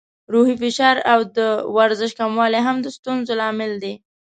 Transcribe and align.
روحي 0.33 0.55
فشار 0.61 0.97
او 1.13 1.19
د 1.37 1.39
ورزش 1.77 2.11
کموالی 2.19 2.61
هم 2.67 2.77
د 2.81 2.87
ستونزو 2.97 3.33
لامل 3.39 3.71
دی. 3.83 3.93